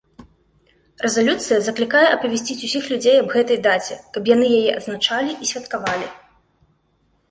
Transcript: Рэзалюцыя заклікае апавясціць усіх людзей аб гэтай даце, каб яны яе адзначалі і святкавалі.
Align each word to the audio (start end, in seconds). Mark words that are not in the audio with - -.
Рэзалюцыя 1.05 1.59
заклікае 1.67 2.01
апавясціць 2.15 2.59
усіх 2.69 2.83
людзей 2.95 3.15
аб 3.21 3.29
гэтай 3.37 3.63
даце, 3.71 3.95
каб 4.17 4.23
яны 4.35 4.45
яе 4.59 4.69
адзначалі 4.81 5.31
і 5.41 5.55
святкавалі. 5.55 6.15